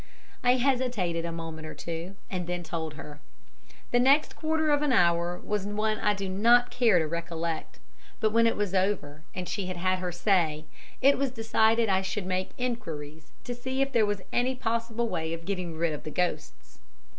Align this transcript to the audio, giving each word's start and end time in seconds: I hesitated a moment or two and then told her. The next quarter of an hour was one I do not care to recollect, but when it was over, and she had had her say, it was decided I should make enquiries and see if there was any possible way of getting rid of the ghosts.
I 0.43 0.55
hesitated 0.55 1.25
a 1.25 1.31
moment 1.31 1.67
or 1.67 1.75
two 1.75 2.15
and 2.27 2.47
then 2.47 2.63
told 2.63 2.95
her. 2.95 3.19
The 3.91 3.99
next 3.99 4.35
quarter 4.35 4.71
of 4.71 4.81
an 4.81 4.91
hour 4.91 5.37
was 5.43 5.67
one 5.67 5.99
I 5.99 6.15
do 6.15 6.27
not 6.27 6.71
care 6.71 6.97
to 6.97 7.05
recollect, 7.07 7.77
but 8.19 8.31
when 8.31 8.47
it 8.47 8.55
was 8.55 8.73
over, 8.73 9.21
and 9.35 9.47
she 9.47 9.67
had 9.67 9.77
had 9.77 9.99
her 9.99 10.11
say, 10.11 10.65
it 11.03 11.19
was 11.19 11.29
decided 11.29 11.87
I 11.87 12.01
should 12.01 12.25
make 12.25 12.49
enquiries 12.57 13.31
and 13.47 13.55
see 13.55 13.83
if 13.83 13.91
there 13.91 14.07
was 14.07 14.23
any 14.33 14.55
possible 14.55 15.07
way 15.07 15.33
of 15.35 15.45
getting 15.45 15.77
rid 15.77 15.93
of 15.93 16.01
the 16.01 16.09
ghosts. 16.09 16.79